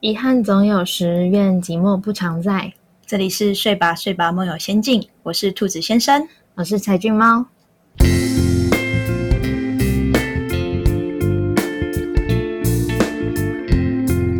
[0.00, 2.72] 遗憾总有时，愿寂寞不常在。
[3.04, 7.44] 这里是睡吧睡吧梦游仙境，我是兔子先生，我是柴俊猫。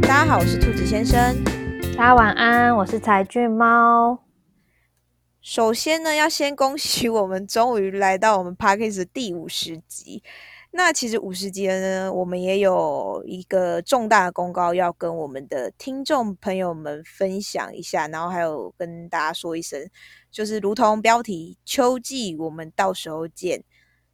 [0.01, 1.37] 大家好，我是兔子先生。
[1.97, 4.21] 大家晚安，我是柴俊猫。
[5.43, 10.23] 首先呢，要先恭喜我们终于来到我们 p a r k a s 的第五十集。
[10.71, 19.89] 那其实五十集呢，我们也有一个重大的公告要跟我们的听众朋友们分享一下，然后还有跟大家说一声，
[20.31, 23.65] 就是如同标题“秋季”，我们到时候见。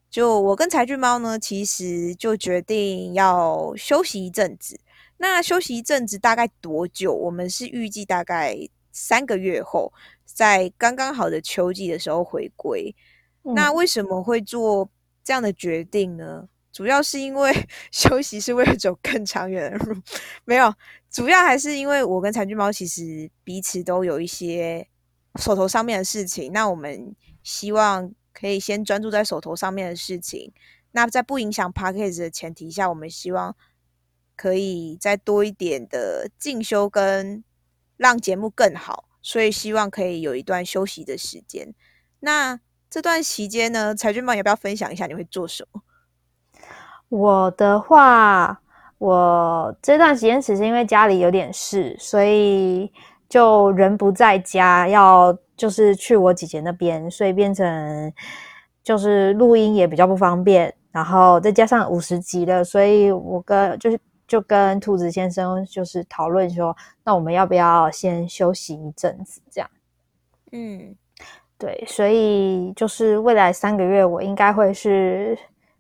[0.09, 4.79] 就我跟柴俊猫呢，其实就决定要休息一阵子。
[5.17, 7.13] 那休息一阵子大概多久？
[7.13, 8.57] 我们是预计大概
[8.93, 9.93] 三个月后，
[10.25, 12.95] 在刚刚好的秋季的时候回归。
[13.43, 14.89] 那为什么会做？
[15.25, 17.53] 这样的决定呢，主要是因为
[17.91, 19.97] 休息是为了走更长远的路，
[20.45, 20.73] 没有，
[21.11, 24.87] 主要还是因为我跟残具猫其实彼此都有一些
[25.37, 30.53] 手头上面的事情，那我们希望可以先专注在手头上面的事情，
[30.93, 33.57] 那在不影响 p a c k a g e 的前提下，我们希望
[34.37, 37.43] 可以再多一点的进修跟
[37.97, 41.73] 让节目更好，所以希望可以有一段休息的时间。
[42.21, 42.61] 那
[42.95, 45.83] 这段期间呢，财俊帮要不要分享一下你会做什么？
[47.09, 48.61] 我的话，
[48.99, 52.93] 我这段时间只是因为家里有点事，所以
[53.29, 58.13] 就人不在家，要就是去我姐姐那边，所以变成
[58.85, 60.73] 就是录音也比较不方便。
[60.93, 63.99] 然后再加上五十集了，所以我跟就是
[64.29, 69.41] 就跟兔子先生就是讨论说，那我们要不要先休息一阵子？
[69.51, 69.69] 这样，
[70.53, 70.95] 嗯。
[71.65, 75.35] 对，所以就是未来三个月，我应该会是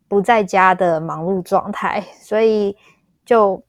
[0.08, 2.74] 不在家的忙碌状态，所以
[3.22, 3.62] 就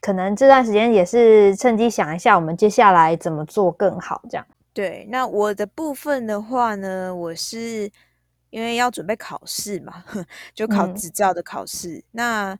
[0.00, 4.22] 可能这段时间也是趁机想一下，我们接下来怎么做更好。
[4.30, 5.04] 这样，对。
[5.10, 7.90] 那我的部分的话呢，我是
[8.50, 10.04] 因为要准备考试嘛，
[10.54, 12.04] 就考执照的考试。
[12.12, 12.56] 那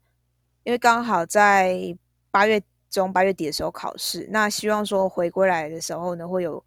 [0.65, 1.97] 因为刚好在
[2.33, 2.61] 八月
[2.91, 6.61] 中、八月底的时候考试，那希望说回归来的时候呢，会有。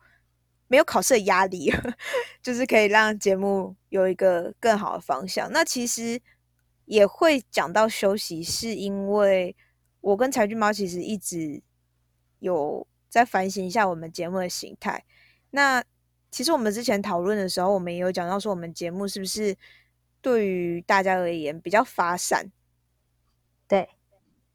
[0.71, 1.69] 没有考试的压力，
[2.41, 5.51] 就是可以让节目有一个更好的方向。
[5.51, 6.17] 那其实
[6.85, 9.53] 也会讲到休息，是因为
[9.99, 11.61] 我跟柴俊猫其实一直
[12.39, 15.03] 有在反省一下我们节目的形态。
[15.49, 15.83] 那
[16.31, 19.53] 其实我们之前讨论的时候，我们也有讲到说，我们节目是不是
[20.21, 22.49] 对于大家而言比较发散？
[23.67, 23.89] 对，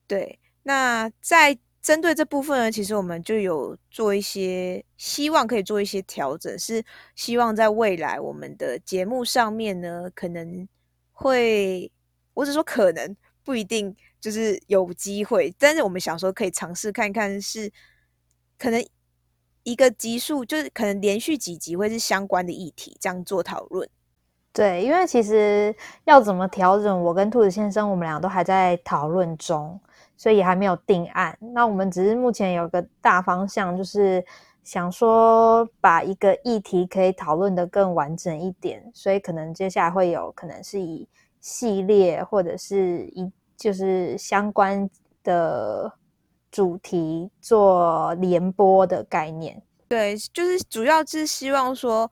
[0.07, 0.39] 对。
[0.63, 10.67] 那在针对这部分呢，其实我们就有做一些，希望可以做一些调整，是希望在未来我们的节目上面呢，可能
[11.13, 11.89] 会，
[12.35, 17.71] 我只说可能不一定就是有机会，但是我们想说可以尝试看看，是
[18.59, 18.85] 可能
[19.63, 23.89] 一个集数，就是可能连续几集会是相关的议题，这样做讨论。
[24.53, 29.81] 对，因为其实要怎么调整，我跟兔子先生我们俩都还在讨论中。
[30.17, 31.37] 所以还没有定案。
[31.53, 34.25] 那我们只是目前有个大方向，就是
[34.65, 38.91] 想说把一个议题可以讨论的更完整一点。
[38.95, 41.07] 所以可能接下来会有可能是以
[41.41, 44.89] 系列或者是一就是相关
[45.23, 45.93] 的
[46.51, 49.63] 主题做联播的概念。
[49.89, 52.11] 对，就是主要是希望说，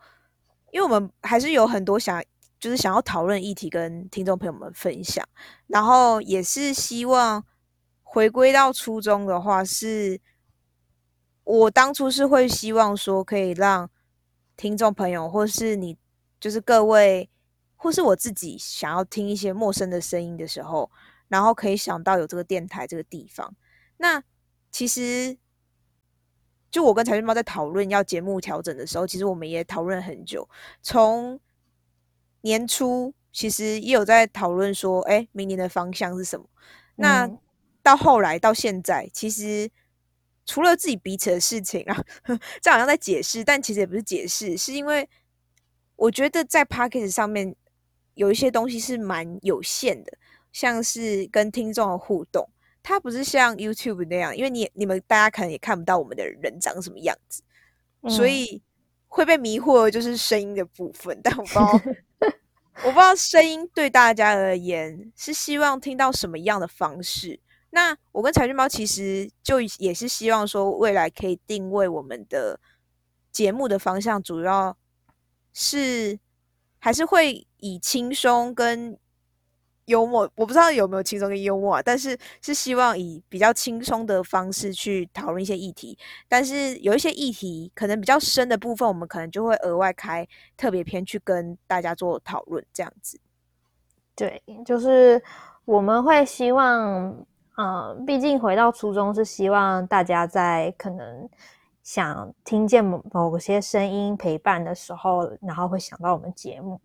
[0.70, 2.22] 因为我们还是有很多想
[2.60, 5.26] 就是想要讨论议题跟听众朋友们分享，
[5.66, 7.42] 然后也是希望。
[8.14, 10.20] 回归到初衷的话，是
[11.42, 13.90] 我当初是会希望说，可以让
[14.56, 15.98] 听众朋友，或是你，
[16.38, 17.28] 就是各位，
[17.74, 20.88] 或是我自己，想要听一些陌生的声音的时候，
[21.26, 23.52] 然后可以想到有这个电台这个地方。
[23.96, 24.22] 那
[24.70, 25.36] 其实，
[26.70, 30.48] 就我跟财讯猫在讨论要节目调整的时候，其实我们也讨论很久。
[30.80, 31.40] 从
[32.42, 36.46] 年初，其实也有在讨论说，哎，明年的方向是什么？
[36.94, 37.28] 那
[37.84, 39.70] 到后来到现在，其实
[40.46, 42.04] 除了自己彼此的事情啊，
[42.60, 45.06] 这好像在解释，但其实也不是解释，是因为
[45.96, 47.54] 我觉得在 p a c k a g e 上面
[48.14, 50.16] 有一些东西是蛮有限的，
[50.50, 52.48] 像是跟听众的互动，
[52.82, 57.42] 它不是像 YouTube 那样，因为你你们大家可能也看不到我们的人长什么样子，
[58.08, 58.62] 所以
[59.08, 61.20] 会被迷惑，就是声音的部分。
[61.22, 61.80] 但我不知道，
[62.84, 67.38] 我不知道声音对大家而言是希望听到什么样的方式。
[67.74, 72.60] 那我跟财讯猫其实就也是希望说，未来可以定位我们的
[73.32, 74.76] 节目的方向，主要
[75.52, 76.16] 是
[76.78, 78.96] 还是会以轻松跟
[79.86, 85.98] 幽默，我不知道有没有轻松跟幽默啊，但是是希望以比较轻松的方式去讨论一些议题。
[86.28, 90.24] 但是有一些议题可能比较深的部分，我们可能就会额外开
[90.56, 93.18] 特别篇去跟大家做讨论，这样子。
[94.14, 95.20] 对，就是
[95.64, 101.28] 我们会希望，呃，毕竟回到初衷是希望大家在可能
[101.82, 106.80] 想听见某某些声音陪伴的时候，然后会想到我们节目，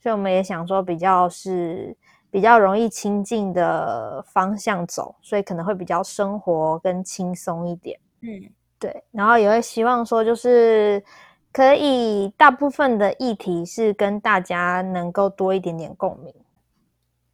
[0.00, 1.96] 所以我们也想说比较是。
[2.34, 7.96] 比较容易亲近的方向走，所以可能会比较生活跟轻松一点。
[8.22, 9.04] 嗯，对。
[9.12, 11.00] 然后也会希望说，就是
[11.52, 16.34] 可以大部分的议题是跟大家能够多一点点共鸣。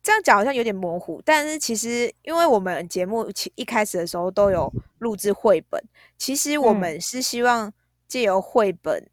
[0.03, 5.83] 这样讲好像有点模糊，但是其实因为我们节目其一开始的时候都有录制绘本，
[6.17, 7.73] 其实我们是希望
[8.09, 9.09] 借由绘本，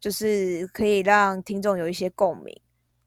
[0.00, 2.60] 就是可以让听众有一些共鸣。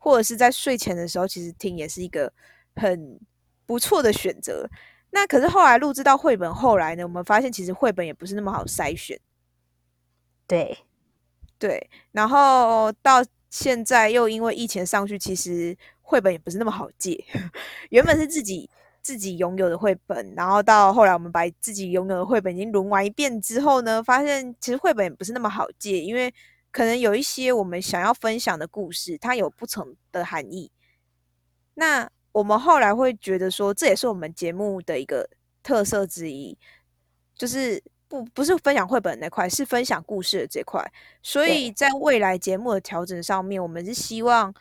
[0.03, 2.33] 或者是在睡前的时候，其实听也是一个
[2.75, 3.19] 很
[3.67, 4.67] 不错的选择。
[5.11, 9.19] 那可是后来录制到绘本，后来呢，我们发现其实绘本也不是那么好筛选。
[10.47, 10.75] 对，
[11.59, 11.87] 对。
[12.11, 15.77] 然后到现在又因为疫情上去，其实
[16.11, 17.23] 绘本也不是那么好借。
[17.89, 18.69] 原本是自己
[19.01, 26.33] 自己拥有的绘本，然后到后来我们把自己拥有的绘本已经轮完一遍之后呢，发现其实绘本也不是那么好借，因为。
[26.73, 30.71] 可能有一些我们想要分享的故事，它有不同的含义。
[31.73, 35.29] 那我们后来会觉得说，这也是我们节目的一个
[35.61, 36.57] 特色之一，
[37.35, 40.81] 就是不不是分享绘本那块，是分享故事的这块。
[41.21, 44.53] 所以在未来节目的调整上面，我们是希望，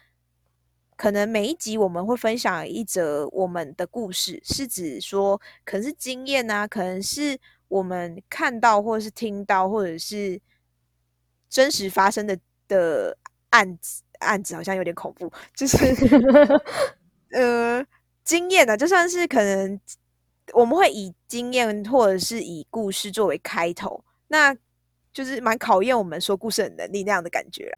[1.01, 7.39] 可能每一集我们会分享一则我们的故事，是指说可能是经验啊，可能是
[7.69, 10.39] 我们看到或者是听到，或者是。
[11.53, 12.39] 真实发生的
[12.69, 13.19] 的
[13.49, 15.77] 案子，案子好像有点恐怖，就是
[17.35, 17.85] 呃，
[18.23, 19.81] 经验呢，就算是可能
[20.53, 24.57] 我们会以经验或者是以故事作为开头，那
[25.13, 27.77] 就是蛮考验我们说故事的能力那样的感觉。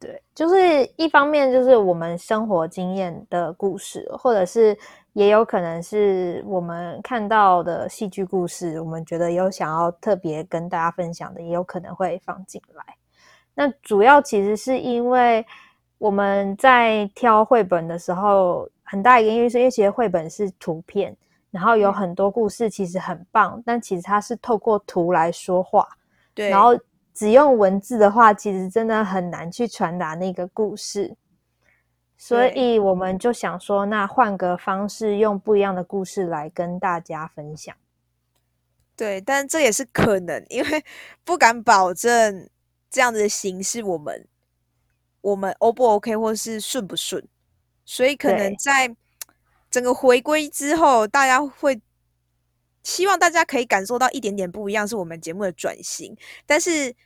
[0.00, 4.78] 对，就是一方面就是我们生活经验的故事，或者是
[5.12, 12.84] 也有可能是我们看到的戏剧故事，我们觉得有想要特别跟大家分享的，也有可能会放进来。
[13.54, 15.44] 那主要其实是因为
[15.98, 21.16] 我们在挑绘本的时候，很大一个因为是因为其实绘本是图片，
[21.50, 25.88] 然后有很多故事其实很棒，但其实它是透过图来说话，
[26.34, 26.78] 对，然后
[27.18, 31.16] 只用文字的话，其实真的很难去传达那个故事，
[32.16, 37.74] 所以我们就想说，那换个方式，用不一样的故事来跟大家分享。
[38.94, 40.84] 对，但这也是可能，因为
[41.24, 42.48] 不敢保证。
[42.90, 44.26] 这样子的形式，我们
[45.20, 47.22] 我们 O 不 OK，或是顺不顺？
[47.84, 48.96] 所以可能在
[49.70, 51.78] 整个回归之后，大家会
[52.82, 56.16] 希望大家可以感受到一点点不一样，是我们节目的转型。
[56.46, 56.96] 但是，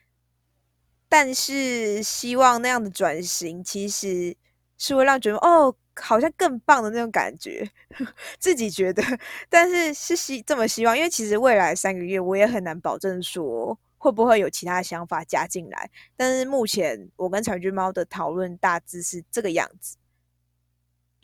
[1.12, 4.34] 但是希望那样的转型，其实
[4.78, 7.70] 是会让觉得哦，好像更棒的那种感觉，
[8.40, 9.02] 自己觉得。
[9.50, 13.78] 但是是希这么希望，因为其实未来三个月，我也很难保证说。
[13.98, 15.88] 会不会有其他想法加进来？
[16.16, 19.96] 但是目前我跟彩军猫的讨论大致是这个样子，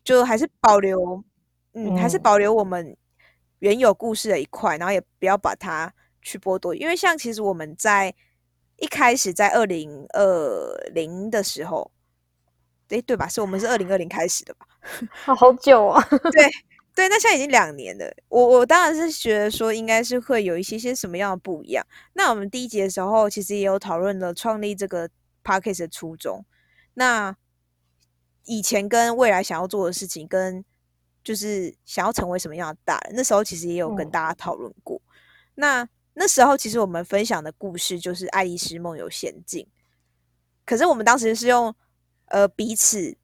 [0.04, 1.24] 就还是保留，
[1.72, 2.96] 嗯，还是保留我们
[3.58, 5.92] 原有故事的一块，然后也不要把它
[6.22, 6.72] 去剥夺。
[6.72, 8.14] 因为像其实我们在
[8.78, 11.90] 一开始在二零二零的时候，
[12.88, 13.28] 哎，对吧？
[13.28, 14.66] 是我们是二零二零开始的吧？
[15.36, 16.50] 好久啊，对。
[16.94, 18.12] 对，那现在已经两年了。
[18.28, 21.86] 我我当然是觉得说，应该是会有一些些什么样的不一样。
[22.14, 25.08] 那我们第一集的时候，其实也有讨论了创立这个
[25.44, 26.44] p a c k a g e 的初衷。
[26.94, 27.36] 那
[28.46, 30.64] 以前跟未来想要做的事情，跟
[31.22, 35.00] 就是想要成为什么样的大人，那时候其实也有跟大家讨论过。
[35.54, 39.64] 那那时候其实我们分享的故事就是《爱丽丝梦游仙境》，
[40.66, 41.74] 可是我们当时是用
[42.26, 43.16] 呃彼此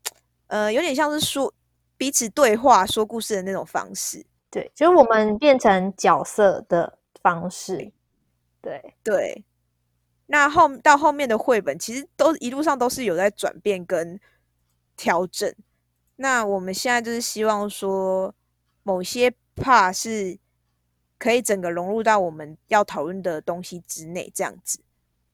[0.46, 1.52] 呃有点像是说。
[1.96, 7.92] 彼此对话说故事的那种方式，对，就是我们变成角色的方式，
[8.60, 9.44] 对对。
[10.26, 14.18] 那后到后面的绘本，其实都一路上都是有在转变跟
[14.96, 15.54] 调整。
[16.16, 18.34] 那我们现在就是希望说，
[18.82, 20.36] 某些 part 是
[21.24, 24.78] 可以整个融入到我们要讨论的东西之内，这样子，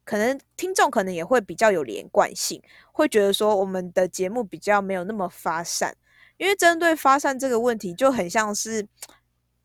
[0.05, 5.97] 可能听众可能也会比较有连贯性，会觉得说我们的节目比较没有那么发散。
[6.37, 8.87] 因为针对发散这个问题，就很像是，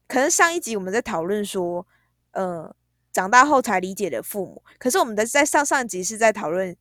[0.07, 1.85] 可能上一集我们在讨论说，
[2.31, 2.75] 呃，
[3.11, 4.63] 长大后才理解的父母。
[4.79, 6.75] 可是我们的在上上集是在讨论，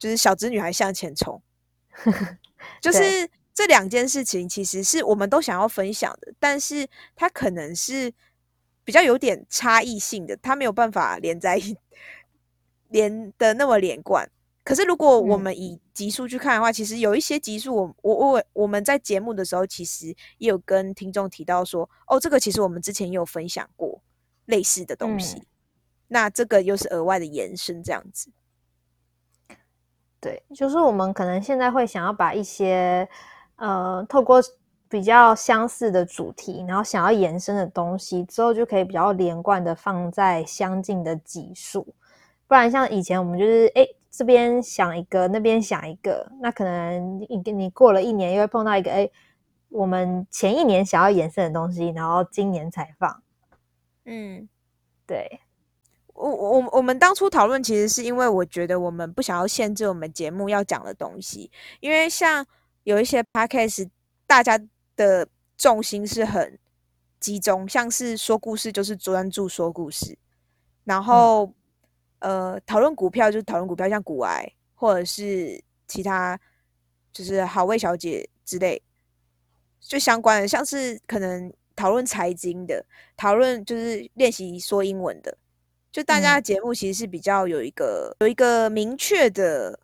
[0.00, 1.40] 就是小侄女孩向前冲，
[2.82, 8.12] 就是这两件事情其实是我们都想要分享的，但是它可能是
[8.90, 11.76] 比较有点差异性的，它没有办法连在一
[12.88, 14.28] 连的那么连贯。
[14.64, 24.02] 可是如果我们以集数去看的话，其实有一些集数，我我我我们在节目的时候，其实也有跟听众提到说，哦，这个其实我们之前也有分享过
[24.46, 25.40] 类似的东西，
[26.08, 28.32] 那这个又是额外的延伸，这样子。
[30.18, 33.08] 对，就是我们可能现在会想要把一些
[33.54, 34.42] 呃，透过
[34.90, 41.94] 比较相似的主题，然后想要延伸的东西，之后就可以比较连贯的放在相近的集数，
[42.46, 43.86] 不然像以前我们就是哎。
[44.12, 49.08] 这边想一个，那边想一个，那可能你你过了一年又会碰到一个，哎，
[49.68, 53.22] 我们前一年想要延伸的东西，然后今年才放。
[54.06, 54.48] 嗯，
[55.06, 55.40] 对，
[56.12, 62.44] 我我我们当初讨论其实是因为我觉得我们不想要限制我们节目要讲的东西，因为像
[62.82, 63.88] 有一些 podcast，
[64.26, 64.58] 大家
[64.96, 66.58] 的重心是很
[67.18, 70.16] 集中，像是说故事就是专注说故事，
[70.84, 71.52] 然后。
[72.22, 76.38] 呃，讨论股票就是讨论股票，像股癌或者是其他，
[77.14, 78.82] 就是好味小姐之类，
[79.80, 82.84] 就相关的，像是可能讨论财经的，
[83.16, 85.34] 讨论就是练习说英文的，
[85.90, 89.80] 就大家的节目其实是比较有一个有一个明确的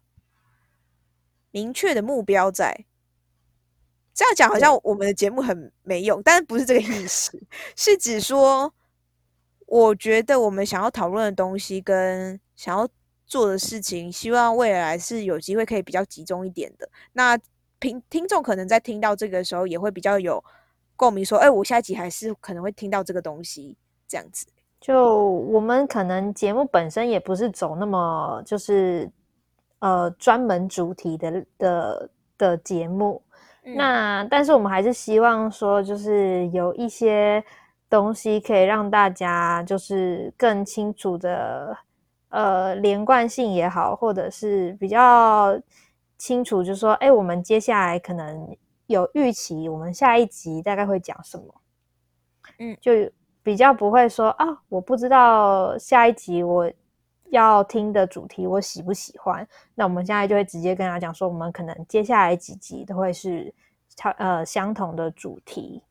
[1.53, 2.85] 明确的目标在。
[4.17, 7.41] 这样讲好像我们的节目很没用，但是不是这个意思，
[7.77, 8.73] 是指说。
[9.69, 12.89] 我觉得我们想要讨论的东西跟想要
[13.27, 16.89] 做的事情，希望未来是有机会可以比较集中一点的。
[17.13, 17.37] 那
[17.81, 20.41] 听听众可能在听到这个时候，也会比较有
[20.95, 24.47] 共鸣，说：“哎，我下一集还是可能会听到这个东西。”这样子，
[24.81, 29.11] 就我们可能节目本身也不是走那么就是
[29.81, 32.09] 呃专门主题的的
[32.39, 33.21] 的节目，
[33.75, 37.45] 那但是我们还是希望说，就是有一些。
[37.89, 41.79] 东西可以让大家就是更清楚的，
[42.31, 45.57] 呃，连贯性也好，或者是比较
[46.19, 48.57] 清楚，就是说，哎，我们接下来可能
[48.89, 51.45] 有预期，我们下一集大概会讲什么，
[52.59, 52.91] 嗯，就
[53.45, 56.69] 比较不会说啊，我不知道下一集我
[57.30, 63.52] 要听的主题我喜不喜欢，那我们现在就会直接跟他讲说，我们可能接下来几集都会是
[63.95, 65.83] 差呃相同的主题，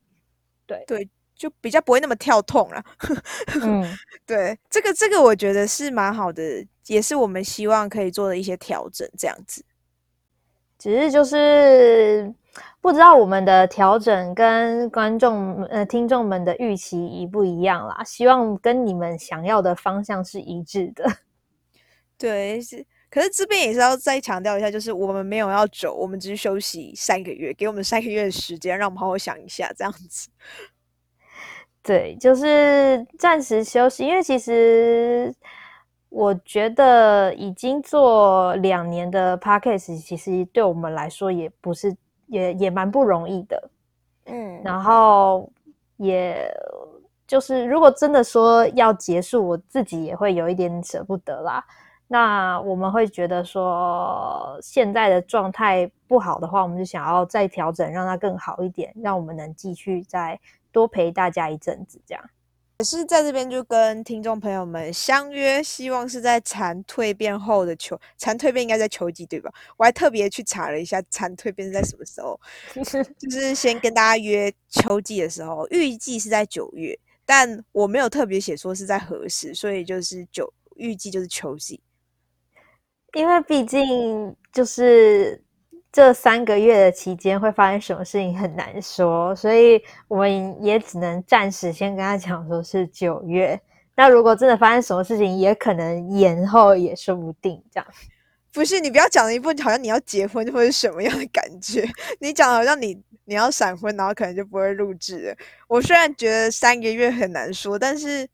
[0.65, 1.09] 对对。
[1.37, 2.81] 就比较不会那么跳痛了。
[3.61, 3.85] 嗯，
[4.25, 9.61] 对，这个这个我觉得是蛮好的，也是我们希望可以做的一些调整，这样子。
[10.79, 12.33] 只是就是
[12.79, 21.05] 不知道我们的调整跟观众呃听众们的预期一不一样啦，希望跟你们想要的方向是一致的。
[22.17, 30.29] 对，是，可是这边也是要再强调一下，就是我们没有要走，我们只是休息三个月，给我们三个月的时间，让我们好好想一下，这样子。
[31.83, 35.31] 对，就是暂时休息，因为其实
[36.09, 41.95] 我觉得已经做两年的 p a c k a g e 其实对我们来说也不是，
[42.27, 43.69] 也也蛮不容易的。
[44.25, 45.47] 嗯，然后
[45.97, 46.51] 也
[47.27, 51.63] 就是如果真的说要结束，我自己也会有一点舍不得啦。
[52.07, 60.39] 那我们会觉得说现在的状态不好的话，我们就想要再调整，让它更好一点，让我们能继续再。
[60.75, 62.21] 多陪大家一阵子，这样
[62.79, 69.49] 也是在这边就跟听众朋友们相约，希望是在蝉蜕变后的秋蝉蜕变应该在秋季对吧？
[69.77, 72.37] 我还特别去查了一下蝉蜕变是在什么时候，
[73.17, 81.79] 就是先跟大家约秋季的时候，预计是在九月，但我没有特别写说是在何时，所以就是九预计就是秋季，
[83.15, 85.41] 因为毕竟就是。
[85.95, 93.57] 这三个月的期间会发生什么事情很难说，所以我们也只能暂时先跟他讲说是九月。
[93.95, 97.63] 那如果真的发生什么事情，也可能延后也说不定。
[97.71, 97.87] 这样
[98.51, 101.87] 不是你不要讲了一部分好像你要结婚或者什么样的感觉，
[102.19, 105.33] 你讲好像你你要闪婚，然后可能就不会录制。
[105.69, 108.27] 我虽然觉得三个月很难说，但是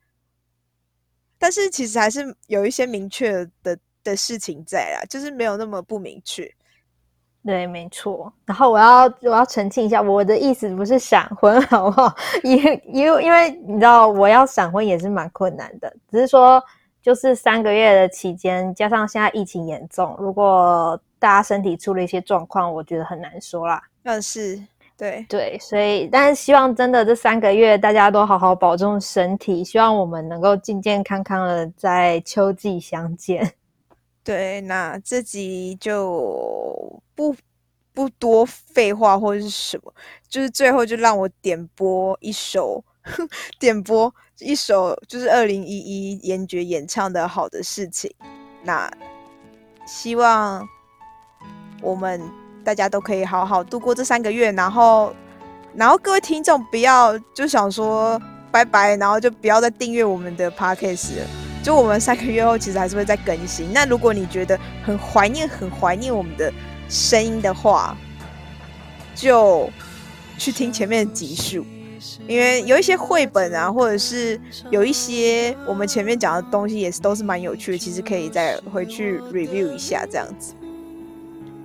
[1.38, 6.50] 但是其实还是有一些明确的的事情在啦，就是没有那么不明确。
[7.44, 8.32] 对，没错。
[8.46, 12.16] 然后我要我要澄清一下，我的意思不是闪婚， 好不好？
[12.44, 12.58] 因
[12.94, 15.92] 因为因为你知道，我要闪婚也是蛮困难的。
[16.12, 16.64] 只是说，
[17.02, 23.82] 就是三个月的期间，加上现在疫情严重，如果大家身体出了一些状况，我觉得很难说啦。
[24.04, 24.62] 但是，
[24.96, 33.52] 对对，所以，但是希望真的这三个月大家都好好保重身体，希望我们能够健健康康的在秋季相见。
[34.24, 37.36] 对，那这集就不
[37.94, 39.94] 不多废话或者是什么，
[40.30, 42.84] 就是最后就让我点播一首，
[43.60, 48.10] 点播一首就是二零一一严爵演唱的《好的事情》。
[48.64, 48.90] 那
[49.88, 50.64] 希望
[51.82, 52.22] 我们
[52.64, 55.14] 大家都可以好好度过这三个月，然后，
[55.74, 61.51] 然后各位听众不要就想说拜拜，然后就不要再订阅我们的 podcast 了。
[61.64, 63.72] 就我们三个月后其实还是会再更新。
[63.72, 66.52] 那如果你觉得很怀念、很怀念我们的
[66.90, 67.96] 声音的话，
[69.14, 69.70] 就
[70.38, 71.64] 去听前面的集数，
[72.28, 74.40] 因为有一些绘本啊，或者是
[74.72, 77.78] 有一些我们前面讲的东西，也是都是蛮有趣的。
[77.78, 80.56] 其实可以再回去 review 一下，这样子。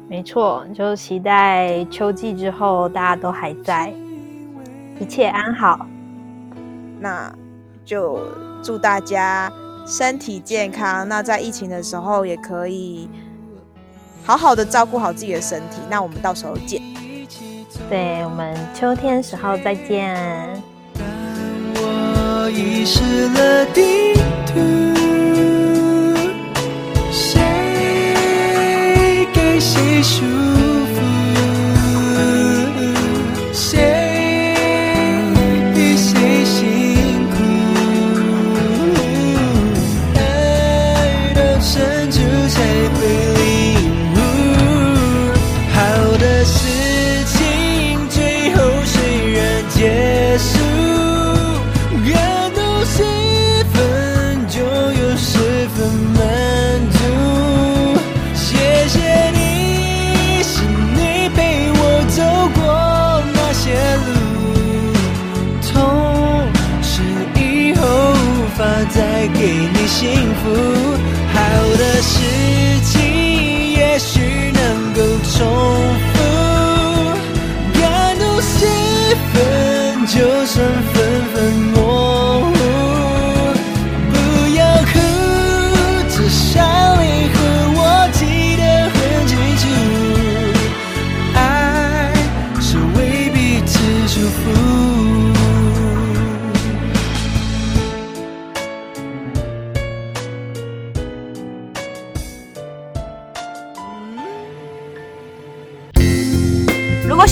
[0.09, 3.93] 没错，就期待秋季之后大家都还在，
[5.01, 5.87] 一切安好。
[7.01, 7.33] 那
[7.85, 8.21] 就
[8.63, 9.51] 祝大家。
[9.87, 13.09] 身体健康，那在疫情的时候也可以
[14.25, 15.77] 好好的照顾好自己的身体。
[15.89, 16.83] 那我们到时候见。
[17.89, 20.17] 对我们秋天时候再见。
[69.99, 70.96] 幸福，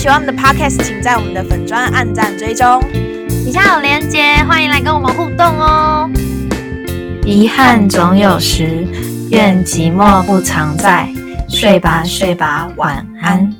[0.05, 2.79] 喜欢我们的 podcast，请在我们的粉砖按赞追踪，
[3.43, 6.07] 底下有链接，欢迎来跟我们互动哦。
[7.25, 8.85] 遗憾总有时，
[9.31, 11.09] 愿寂寞不常在。
[11.49, 13.51] 睡吧，睡吧，晚安。